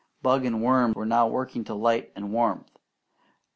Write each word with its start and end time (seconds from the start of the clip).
Bug 0.23 0.45
and 0.45 0.63
worm 0.63 0.93
were 0.93 1.05
working 1.29 1.63
to 1.65 1.75
light 1.75 2.11
and 2.15 2.33
warmth. 2.33 2.75